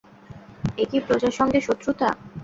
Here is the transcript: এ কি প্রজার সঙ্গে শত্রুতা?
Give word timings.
এ 0.77 0.89
কি 0.91 0.97
প্রজার 1.07 1.33
সঙ্গে 1.39 1.59
শত্রুতা? 1.61 2.09